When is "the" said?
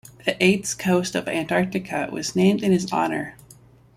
0.25-0.35